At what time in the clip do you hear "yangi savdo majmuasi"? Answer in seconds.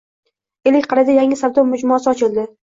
1.17-2.11